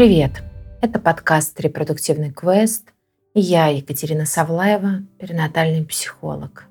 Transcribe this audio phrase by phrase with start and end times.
[0.00, 0.42] Привет!
[0.80, 2.88] Это подкаст «Репродуктивный квест»
[3.34, 6.64] и я, Екатерина Савлаева, перинатальный психолог.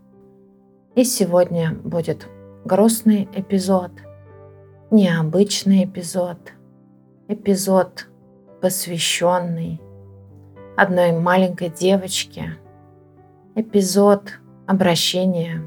[0.95, 2.25] И сегодня будет
[2.65, 3.91] грустный эпизод,
[4.89, 6.39] необычный эпизод,
[7.27, 8.07] эпизод,
[8.61, 9.79] посвященный
[10.75, 12.57] одной маленькой девочке,
[13.53, 15.61] эпизод обращения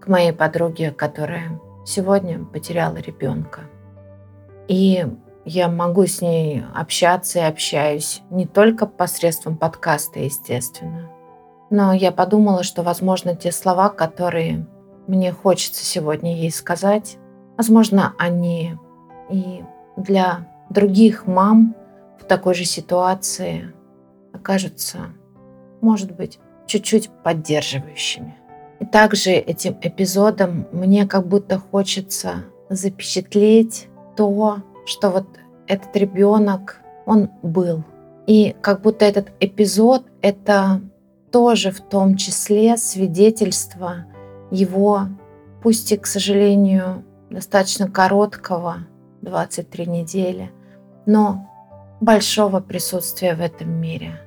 [0.00, 3.62] к моей подруге, которая сегодня потеряла ребенка.
[4.68, 5.04] И
[5.48, 11.10] я могу с ней общаться и общаюсь не только посредством подкаста, естественно.
[11.70, 14.66] Но я подумала, что, возможно, те слова, которые
[15.06, 17.16] мне хочется сегодня ей сказать,
[17.56, 18.76] возможно, они
[19.30, 19.64] и
[19.96, 21.74] для других мам
[22.20, 23.72] в такой же ситуации
[24.32, 24.98] окажутся,
[25.80, 28.36] может быть, чуть-чуть поддерживающими.
[28.80, 35.26] И также этим эпизодом мне как будто хочется запечатлеть то, что вот
[35.68, 37.84] этот ребенок, он был.
[38.26, 40.80] И как будто этот эпизод— это
[41.30, 44.06] тоже в том числе свидетельство
[44.50, 45.02] его,
[45.62, 48.86] пусть и, к сожалению, достаточно короткого,
[49.22, 50.50] 23 недели,
[51.06, 51.48] но
[52.00, 54.20] большого присутствия в этом мире.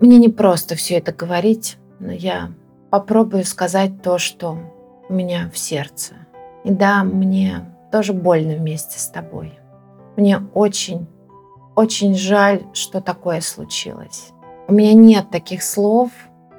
[0.00, 2.50] Мне не просто все это говорить, но я
[2.90, 4.58] попробую сказать то, что
[5.08, 6.14] у меня в сердце.
[6.64, 9.58] И да, мне тоже больно вместе с тобой.
[10.16, 11.06] Мне очень,
[11.74, 14.30] очень жаль, что такое случилось.
[14.68, 16.10] У меня нет таких слов,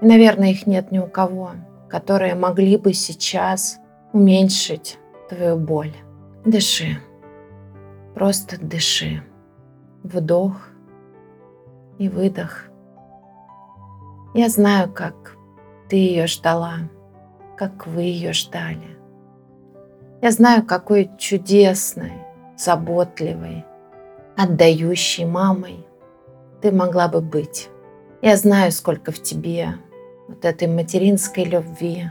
[0.01, 1.51] и, наверное, их нет ни у кого,
[1.89, 3.79] которые могли бы сейчас
[4.11, 4.97] уменьшить
[5.29, 5.93] твою боль.
[6.45, 6.97] Дыши.
[8.13, 9.23] Просто дыши.
[10.03, 10.69] Вдох
[11.97, 12.65] и выдох.
[14.33, 15.37] Я знаю, как
[15.89, 16.89] ты ее ждала,
[17.55, 18.97] как вы ее ждали.
[20.21, 22.13] Я знаю, какой чудесной,
[22.63, 23.65] заботливой,
[24.37, 25.85] отдающей мамой
[26.61, 27.69] ты могла бы быть.
[28.21, 29.75] Я знаю, сколько в тебе
[30.29, 32.09] вот этой материнской любви,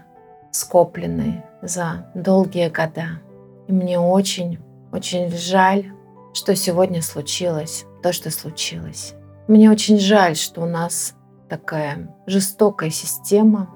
[0.51, 3.23] скопленной за долгие года.
[3.67, 4.59] И мне очень,
[4.93, 5.87] очень жаль,
[6.35, 9.15] что сегодня случилось то, что случилось.
[9.49, 11.15] Мне очень жаль, что у нас
[11.49, 13.71] такая жестокая система,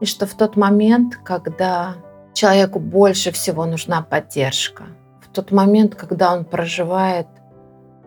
[0.00, 1.96] и что в тот момент, когда
[2.32, 4.84] человеку больше всего нужна поддержка–
[5.32, 7.26] тот момент, когда он проживает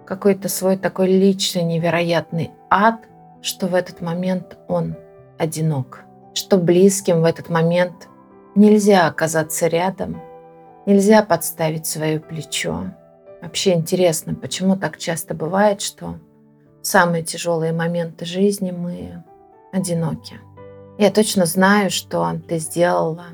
[0.05, 3.01] какой-то свой такой личный невероятный ад,
[3.41, 4.95] что в этот момент он
[5.37, 6.03] одинок,
[6.33, 8.07] что близким в этот момент
[8.55, 10.21] нельзя оказаться рядом,
[10.85, 12.91] нельзя подставить свое плечо.
[13.41, 16.19] Вообще интересно, почему так часто бывает, что
[16.81, 19.23] в самые тяжелые моменты жизни мы
[19.71, 20.39] одиноки.
[20.97, 23.25] Я точно знаю, что ты сделала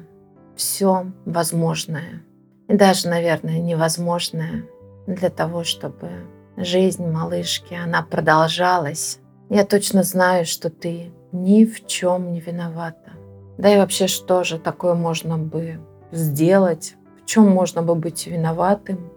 [0.56, 2.23] все возможное
[2.72, 4.64] и даже, наверное, невозможное
[5.06, 6.09] для того, чтобы
[6.56, 9.20] жизнь малышки, она продолжалась.
[9.50, 13.12] Я точно знаю, что ты ни в чем не виновата.
[13.58, 15.82] Да и вообще, что же такое можно бы
[16.14, 19.12] сделать, в чем можно бы быть виноватым,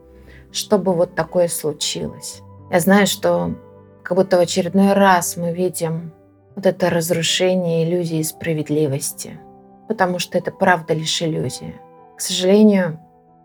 [0.51, 2.41] чтобы вот такое случилось.
[2.73, 3.55] Я знаю, что
[4.03, 6.13] как будто в очередной раз мы видим
[6.57, 9.39] вот это разрушение иллюзии справедливости,
[9.87, 11.75] потому что это правда лишь иллюзия.
[12.17, 12.99] К сожалению,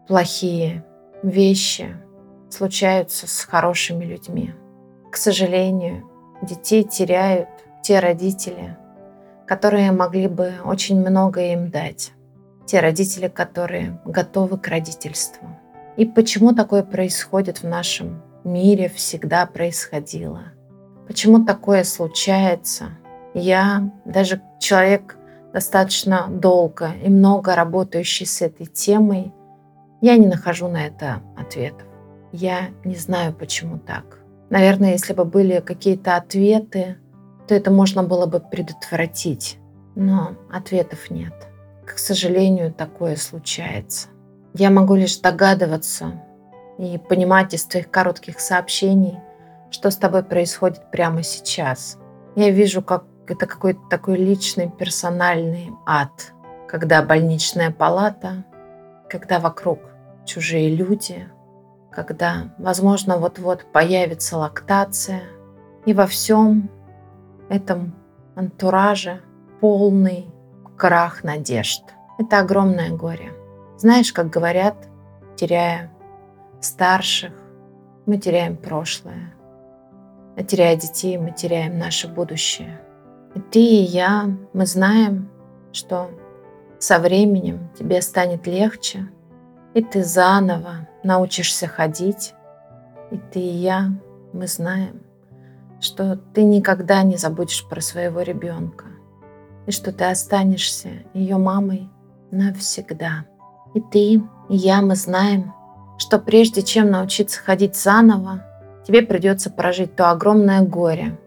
[0.09, 0.84] плохие
[1.22, 1.96] вещи
[2.50, 4.56] случаются с хорошими людьми.
[5.12, 6.03] К сожалению,
[6.42, 7.47] детей теряют
[7.84, 8.75] те родители,
[9.47, 12.12] которые могли бы очень многое им дать.
[12.66, 15.47] Те родители, которые готовы к родительству.
[15.96, 20.41] И почему такое происходит в нашем мире, всегда происходило?
[21.08, 22.90] Почему такое случается?
[23.36, 25.18] Я, даже человек
[25.53, 29.34] достаточно долго и много работающий с этой темой,
[30.02, 31.88] я не нахожу на это ответов.
[32.32, 34.20] Я не знаю, почему так.
[34.50, 36.97] Наверное, если бы были какие-то ответы,
[37.47, 39.58] то это можно было бы предотвратить.
[39.96, 41.34] Но ответов нет.
[41.85, 44.09] К сожалению, такое случается.
[44.53, 46.22] Я могу лишь догадываться
[46.78, 49.20] и понимать из твоих коротких сообщений,
[49.72, 51.97] что с тобой происходит прямо сейчас.
[52.35, 56.34] Я вижу, как это какой-то такой личный, персональный ад,
[56.68, 58.46] когда больничная палата
[59.09, 59.79] когда вокруг
[60.29, 61.28] чужие люди,
[61.91, 65.23] когда, возможно, вот-вот появится лактация,
[65.85, 66.70] и во всем
[67.49, 67.96] этом
[68.35, 69.22] антураже
[69.59, 70.28] полный
[70.78, 71.84] крах надежд.
[72.20, 73.34] Это огромное горе.
[73.78, 74.76] Знаешь, как говорят,
[75.35, 75.91] теряя
[76.61, 77.34] старших,
[78.05, 79.34] мы теряем прошлое.
[80.37, 82.79] А теряя детей, мы теряем наше будущее.
[83.35, 85.29] И ты и я, мы знаем,
[85.72, 86.11] что
[86.78, 89.09] со временем тебе станет легче,
[89.74, 92.34] и ты заново научишься ходить,
[93.12, 93.92] и ты и я
[94.34, 95.02] мы знаем,
[95.80, 98.86] что ты никогда не забудешь про своего ребенка
[99.66, 101.90] и что ты останешься ее мамой
[102.32, 103.26] навсегда.
[103.74, 105.54] И ты, и я, мы знаем,
[105.98, 108.44] что прежде чем научиться ходить заново,
[108.86, 111.18] тебе придется прожить то огромное горе,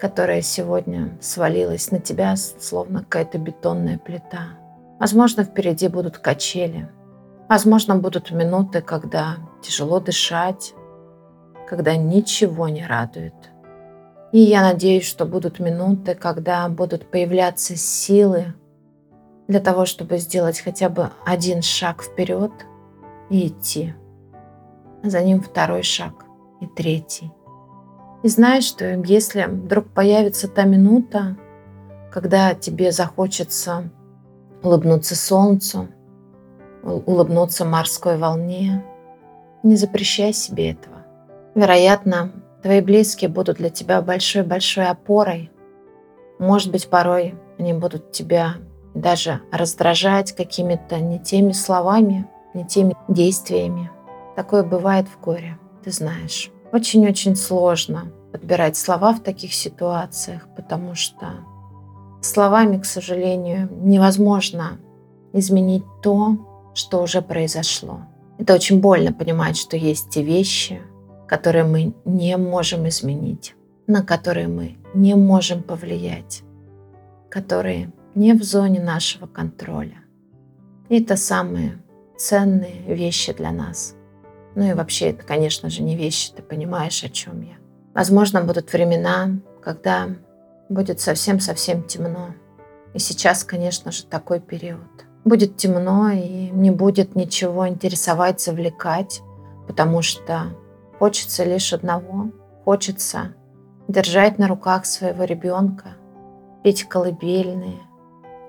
[0.00, 4.58] которое сегодня свалилось на тебя, словно какая-то бетонная плита.
[4.98, 6.88] Возможно, впереди будут качели.
[7.52, 10.72] Возможно, будут минуты, когда тяжело дышать,
[11.68, 13.34] когда ничего не радует.
[14.32, 18.54] И я надеюсь, что будут минуты, когда будут появляться силы
[19.48, 22.52] для того, чтобы сделать хотя бы один шаг вперед
[23.28, 23.92] и идти.
[25.02, 26.24] За ним второй шаг
[26.62, 27.30] и третий.
[28.22, 31.36] И знаешь, что если вдруг появится та минута,
[32.10, 33.90] когда тебе захочется
[34.62, 35.88] улыбнуться солнцу,
[36.82, 38.84] улыбнуться морской волне,
[39.62, 40.96] не запрещай себе этого.
[41.54, 42.32] Вероятно,
[42.62, 45.50] Твои близкие будут для тебя большой-большой опорой.
[46.38, 48.54] Может быть, порой они будут тебя
[48.94, 53.90] даже раздражать какими-то не теми словами, не теми действиями.
[54.36, 56.52] Такое бывает в горе, ты знаешь.
[56.72, 61.26] Очень-очень сложно подбирать слова в таких ситуациях, потому что
[62.20, 64.78] словами, к сожалению, невозможно
[65.32, 66.36] изменить то,
[66.74, 68.02] что уже произошло.
[68.38, 70.80] Это очень больно понимать, что есть те вещи,
[71.28, 73.54] которые мы не можем изменить,
[73.86, 76.42] на которые мы не можем повлиять,
[77.30, 79.98] которые не в зоне нашего контроля.
[80.88, 81.82] И это самые
[82.18, 83.94] ценные вещи для нас.
[84.54, 87.56] Ну и вообще это, конечно же, не вещи, ты понимаешь, о чем я.
[87.94, 89.30] Возможно, будут времена,
[89.62, 90.08] когда
[90.68, 92.34] будет совсем-совсем темно.
[92.94, 95.06] И сейчас, конечно же, такой период.
[95.24, 99.22] Будет темно и не будет ничего интересовать, завлекать,
[99.66, 100.48] потому что
[101.02, 102.28] Хочется лишь одного.
[102.64, 103.34] Хочется
[103.88, 105.96] держать на руках своего ребенка,
[106.62, 107.80] петь колыбельные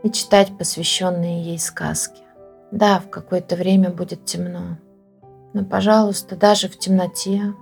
[0.04, 2.22] и читать посвященные ей сказки.
[2.72, 4.78] Да, в какое-то время будет темно,
[5.54, 7.56] но, пожалуйста, даже в темноте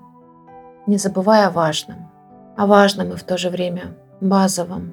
[0.87, 2.11] не забывай о важном.
[2.57, 4.91] О важном и в то же время базовом.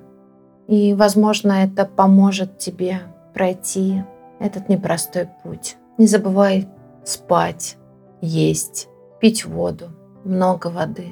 [0.69, 3.01] И, возможно, это поможет тебе
[3.39, 4.03] пройти
[4.41, 5.77] этот непростой путь.
[5.97, 6.69] Не забывай
[7.05, 7.77] спать,
[8.21, 8.89] есть,
[9.21, 9.91] пить воду,
[10.25, 11.07] много воды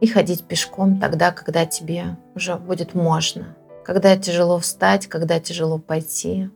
[0.00, 3.56] и ходить пешком тогда, когда тебе уже будет можно.
[3.84, 6.50] Когда тяжело встать, когда тяжело пойти,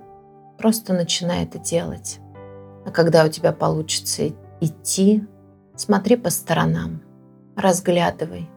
[0.59, 2.19] просто начинай это делать.
[2.85, 5.25] А когда у тебя получится идти,
[5.77, 7.03] смотри по сторонам,
[7.57, 8.51] разглядывай,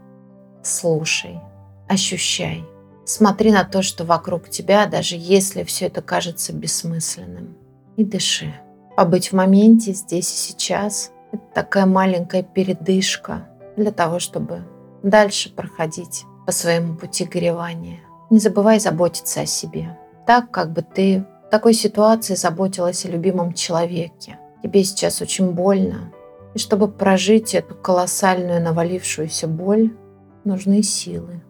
[0.64, 1.40] слушай,
[1.88, 2.66] ощущай.
[3.10, 7.56] Смотри на то, что вокруг тебя, даже если все это кажется бессмысленным.
[7.96, 8.54] И дыши.
[8.98, 14.68] Побыть в моменте здесь и сейчас– это такая маленькая передышка для того, чтобы
[15.04, 18.02] дальше проходить по своему пути горевания.
[18.30, 19.98] Не забывай заботиться о себе.
[20.26, 24.38] Так, как бы ты в такой ситуации заботилась о любимом человеке.
[24.62, 26.12] Тебе сейчас очень больно.
[26.56, 29.96] И чтобы прожить эту колоссальную навалившуюся боль,
[30.44, 31.42] нужны силы.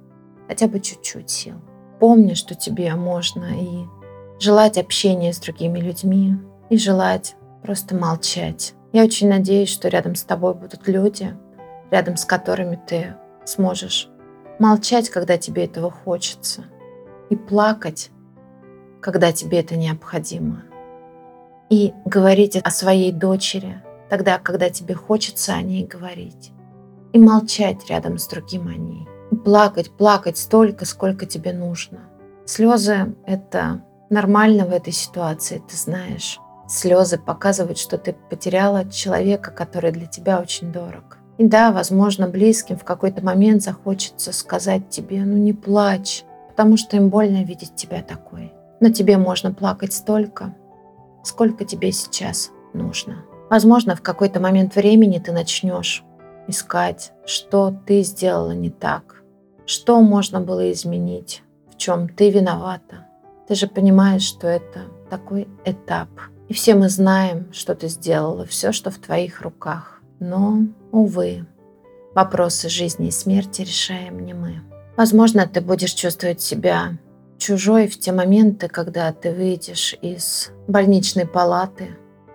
[0.47, 1.55] Хотя бы чуть-чуть сил.
[1.99, 3.85] Помни, что тебе можно и
[4.39, 6.37] желать общения с другими людьми,
[6.69, 8.73] и желать просто молчать.
[8.93, 11.35] Я очень надеюсь, что рядом с тобой будут люди,
[11.91, 14.09] рядом с которыми ты сможешь
[14.59, 16.65] молчать, когда тебе этого хочется,
[17.29, 18.11] и плакать,
[19.01, 20.63] когда тебе это необходимо,
[21.69, 26.51] и говорить о своей дочери тогда, когда тебе хочется о ней говорить,
[27.13, 31.99] и молчать рядом с другим о ней, плакать, плакать столько, сколько тебе нужно.
[32.45, 36.39] Слезы— это нормально в этой ситуации, ты знаешь.
[36.67, 41.17] Слезы показывают, что ты потеряла человека, который для тебя очень дорог.
[41.37, 46.97] И да, возможно, близким в какой-то момент захочется сказать тебе, ну не плачь, потому что
[46.97, 48.53] им больно видеть тебя такой.
[48.79, 50.55] Но тебе можно плакать столько,
[51.23, 53.23] сколько тебе сейчас нужно.
[53.49, 56.03] Возможно, в какой-то момент времени ты начнешь
[56.47, 59.16] искать, что ты сделала не так,
[59.67, 63.05] что можно было изменить, в чем ты виновата.
[63.47, 66.09] Ты же понимаешь, что это такой этап–
[66.47, 70.01] и все мы знаем, что ты сделала, все, что в твоих руках.
[70.19, 70.59] Но,
[70.91, 71.45] увы,
[72.15, 74.61] вопросы жизни и смерти решаем не мы.
[74.95, 76.97] Возможно, ты будешь чувствовать себя
[77.37, 81.89] чужой в те моменты, когда ты выйдешь из больничной палаты,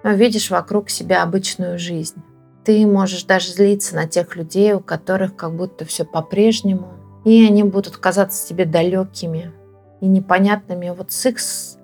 [0.05, 2.23] увидишь вокруг себя обычную жизнь.
[2.65, 6.93] Ты можешь даже злиться на тех людей, у которых как будто все по-прежнему,
[7.25, 9.52] и они будут казаться тебе далекими
[10.00, 11.38] и непонятными вот с их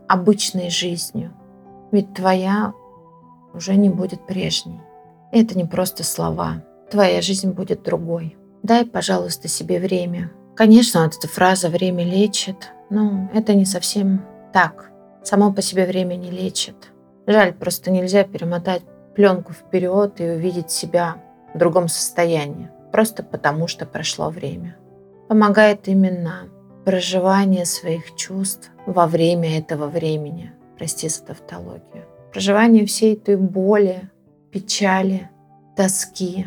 [0.08, 1.32] обычной жизнью.
[1.92, 2.74] Ведь твоя
[3.54, 4.80] уже не будет прежней.
[5.32, 6.64] Это не просто слова.
[6.90, 8.36] Твоя жизнь будет другой.
[8.62, 10.32] Дай, пожалуйста, себе время.
[10.56, 14.90] Конечно, вот эта фраза «время лечит», но это не совсем так.
[15.22, 16.92] Само по себе время не лечит.
[17.26, 18.82] Жаль, просто нельзя перемотать
[19.14, 21.16] пленку вперед и увидеть себя
[21.54, 24.76] в другом состоянии, просто потому что прошло время.
[25.28, 26.48] Помогает именно
[26.86, 30.52] проживание своих чувств во время этого времени.
[30.78, 32.06] Прости за тавтологию.
[32.32, 34.10] Проживание всей той боли,
[34.50, 35.28] печали,
[35.76, 36.46] тоски,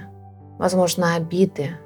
[0.57, 1.77] возможно, обиды,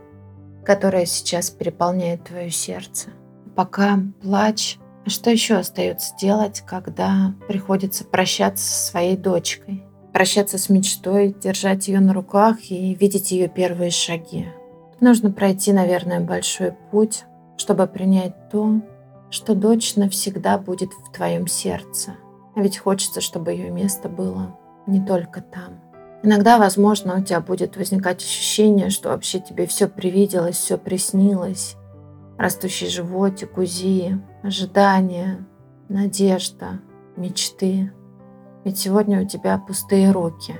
[0.63, 3.09] которая сейчас переполняет твое сердце.
[3.55, 9.83] Пока плачь, а что еще остается делать, когда приходится прощаться со своей дочкой?
[10.13, 14.47] Прощаться с мечтой, держать ее на руках и видеть ее первые шаги.
[15.05, 17.25] Нужно пройти, наверное, большой путь,
[17.57, 18.81] чтобы принять то,
[19.29, 22.15] что дочь навсегда будет в твоем сердце.
[22.55, 24.57] А ведь хочется, чтобы ее место было
[24.88, 25.79] не только там.
[26.24, 31.75] Иногда, возможно, у тебя будет возникать ощущение, что вообще тебе все привиделось, все приснилось.
[32.39, 35.45] Растущий животик, УЗИ, ожидания,
[35.88, 36.79] надежда,
[37.15, 37.93] мечты.
[38.63, 40.55] Ведь сегодня у тебя пустые руки.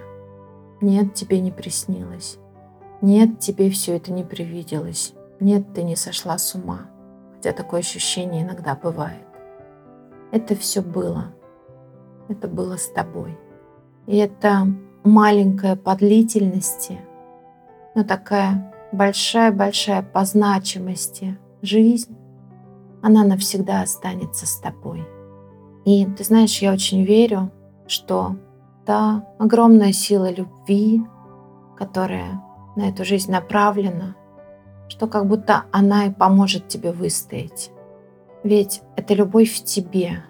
[0.82, 2.38] Нет, тебе не приснилось.
[3.06, 5.14] Нет, тебе все это не привиделось.
[5.40, 6.90] Нет, ты не сошла с ума.
[7.36, 9.28] Хотя такое ощущение иногда бывает.
[10.32, 11.26] Это все было.
[12.30, 13.38] Это было с тобой.
[14.08, 14.66] И это
[15.04, 17.00] маленькая по длительности,
[17.94, 22.18] но такая большая-большая по значимости жизнь,
[23.04, 25.08] она навсегда останется с тобой.
[25.86, 27.52] И ты знаешь, я очень верю,
[27.86, 28.36] что
[28.84, 31.04] та огромная сила любви,
[31.78, 32.42] которая
[32.76, 34.16] на эту жизнь направлена,
[34.88, 37.72] что как будто она и поможет тебе выстоять.
[38.44, 40.24] Ведь это любовь в тебе,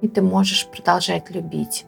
[0.00, 1.86] и ты можешь продолжать любить.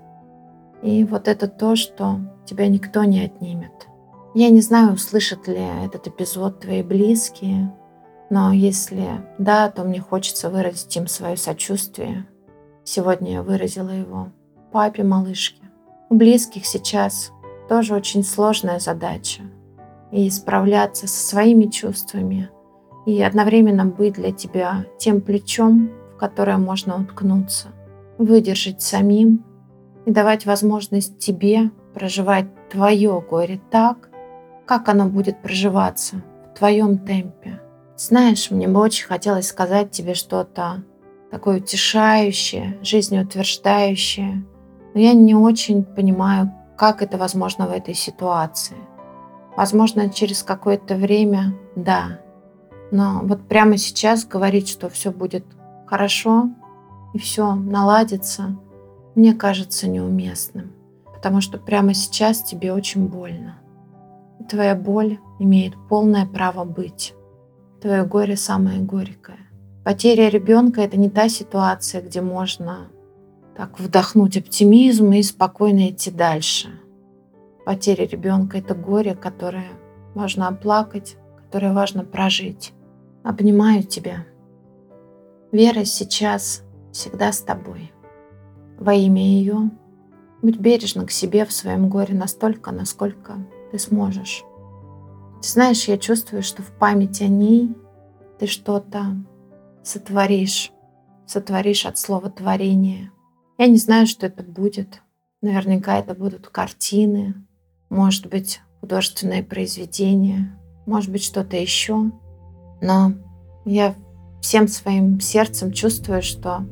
[0.82, 3.88] И вот это то, что тебя никто не отнимет.
[4.34, 7.72] Я не знаю, услышат ли этот эпизод твои близкие,
[8.30, 9.06] но если
[9.38, 12.26] да, то мне хочется выразить им свое сочувствие.
[12.84, 14.28] Сегодня я выразила его
[14.72, 15.62] папе малышки.
[16.08, 17.30] У близких сейчас
[17.68, 19.42] тоже очень сложная задача.
[20.12, 22.50] И справляться со своими чувствами,
[23.07, 27.69] и одновременно быть для тебя тем плечом, в которое можно уткнуться,
[28.19, 29.45] выдержать самим
[30.07, 34.11] и давать возможность тебе проживать твое горе так,
[34.66, 37.61] как оно будет проживаться в твоем темпе.
[37.97, 40.83] Знаешь, мне бы очень хотелось сказать тебе что-то
[41.31, 44.45] такое утешающее, жизнеутверждающее,
[44.95, 48.76] но я не очень понимаю, как это возможно в этой ситуации.
[49.56, 52.21] Возможно, через какое-то время– да.
[52.90, 55.44] Но вот прямо сейчас говорить, что все будет
[55.87, 56.50] хорошо
[57.14, 58.56] и все наладится–
[59.14, 60.73] мне кажется неуместным,
[61.14, 63.56] потому что прямо сейчас тебе очень больно.
[64.40, 67.14] И твоя боль имеет полное право быть.
[67.80, 69.38] Твое горе самое горькое.
[69.85, 72.88] Потеря ребенка– это не та ситуация, где можно
[73.56, 76.71] так вдохнуть оптимизм и спокойно идти дальше.
[77.64, 79.69] Потеря ребенка– это горе, которое
[80.14, 82.73] важно оплакать, которое важно прожить.
[83.23, 84.26] Обнимаю тебя.
[85.52, 87.92] Вера сейчас всегда с тобой
[88.78, 89.71] во имя ее.
[90.42, 93.37] Будь бережна к себе в своем горе настолько, насколько
[93.71, 94.45] ты сможешь.
[95.40, 97.76] Ты знаешь, я чувствую, что в память о ней
[98.40, 99.16] ты что-то
[99.85, 100.73] сотворишь,
[101.26, 103.12] сотворишь от слова творение.
[103.57, 105.00] Я не знаю, что это будет.
[105.42, 107.35] Наверняка это будут картины,
[107.92, 110.50] может быть, художественное произведение,
[110.87, 112.11] может быть, что-то еще.
[112.80, 113.12] Но
[113.66, 113.94] я
[114.40, 116.64] всем своим сердцем чувствую, что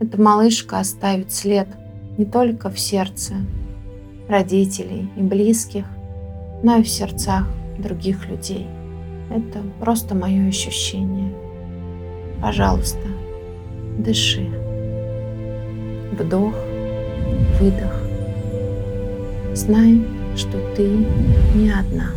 [0.00, 1.68] эта малышка оставит след
[2.16, 3.34] не только в сердце
[4.26, 5.84] родителей и близких,
[6.62, 7.46] но и в сердцах
[7.78, 8.66] других людей.
[9.28, 11.34] Это просто мое ощущение.
[12.40, 13.06] Пожалуйста,
[13.98, 14.48] дыши.
[16.18, 16.54] Вдох,
[17.60, 18.02] выдох.
[19.54, 20.88] Знай, что ты
[21.54, 22.12] не одна.